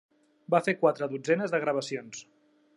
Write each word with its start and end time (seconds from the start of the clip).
Va 0.53 0.61
fer 0.67 0.73
quatre 0.79 1.11
dotzenes 1.13 1.55
de 1.57 1.63
gravacions. 1.67 2.27